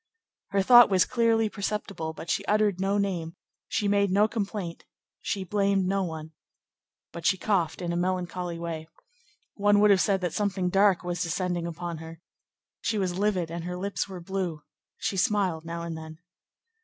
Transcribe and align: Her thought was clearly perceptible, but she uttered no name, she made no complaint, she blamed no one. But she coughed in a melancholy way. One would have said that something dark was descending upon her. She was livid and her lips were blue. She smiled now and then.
Her 0.49 0.63
thought 0.63 0.89
was 0.89 1.05
clearly 1.05 1.47
perceptible, 1.47 2.11
but 2.11 2.27
she 2.31 2.43
uttered 2.45 2.81
no 2.81 2.97
name, 2.97 3.35
she 3.67 3.87
made 3.87 4.09
no 4.09 4.27
complaint, 4.27 4.83
she 5.21 5.43
blamed 5.43 5.85
no 5.85 6.01
one. 6.03 6.31
But 7.11 7.23
she 7.27 7.37
coughed 7.37 7.83
in 7.83 7.93
a 7.93 7.95
melancholy 7.95 8.57
way. 8.57 8.87
One 9.53 9.79
would 9.79 9.91
have 9.91 10.01
said 10.01 10.21
that 10.21 10.33
something 10.33 10.69
dark 10.71 11.03
was 11.03 11.21
descending 11.21 11.67
upon 11.67 11.99
her. 11.99 12.19
She 12.81 12.97
was 12.97 13.19
livid 13.19 13.51
and 13.51 13.63
her 13.63 13.77
lips 13.77 14.09
were 14.09 14.19
blue. 14.19 14.63
She 14.97 15.17
smiled 15.17 15.65
now 15.65 15.83
and 15.83 15.95
then. 15.95 16.17